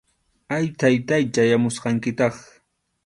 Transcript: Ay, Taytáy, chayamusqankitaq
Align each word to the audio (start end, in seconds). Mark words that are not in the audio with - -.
Ay, 0.55 0.65
Taytáy, 0.79 1.23
chayamusqankitaq 1.33 2.35